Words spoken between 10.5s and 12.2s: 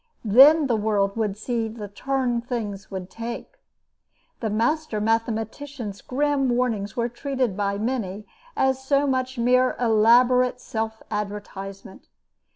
self advertisement.